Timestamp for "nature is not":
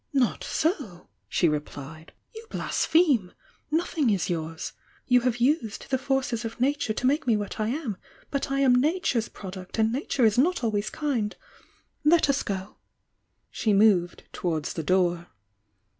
9.93-10.63